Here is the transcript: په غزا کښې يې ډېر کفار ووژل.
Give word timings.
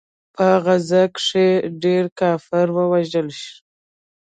په 0.35 0.47
غزا 0.65 1.03
کښې 1.15 1.45
يې 1.53 1.65
ډېر 1.83 2.03
کفار 2.19 2.67
ووژل. 2.73 3.29